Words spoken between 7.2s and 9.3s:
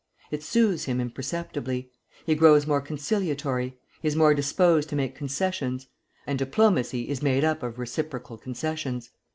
made up of reciprocal concessions.